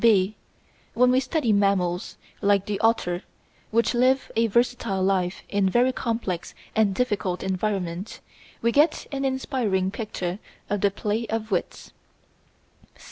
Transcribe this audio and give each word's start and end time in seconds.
(b) 0.03 0.35
When 0.95 1.11
we 1.11 1.19
study 1.19 1.53
mammals, 1.53 2.17
like 2.41 2.65
the 2.65 2.79
otter, 2.79 3.21
which 3.69 3.93
live 3.93 4.31
a 4.35 4.47
versatile 4.47 5.03
life 5.03 5.43
in 5.47 5.67
a 5.67 5.69
very 5.69 5.93
complex 5.93 6.55
and 6.75 6.95
difficult 6.95 7.43
environment, 7.43 8.19
we 8.63 8.71
get 8.71 9.05
an 9.11 9.25
inspiriting 9.25 9.91
picture 9.91 10.39
of 10.71 10.81
the 10.81 10.89
play 10.89 11.27
of 11.27 11.51
wits. 11.51 11.91